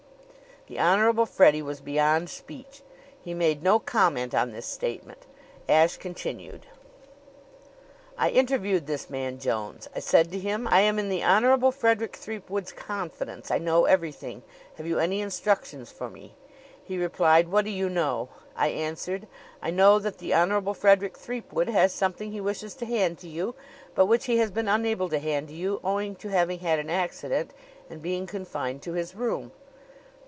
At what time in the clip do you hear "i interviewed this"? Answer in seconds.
8.17-9.09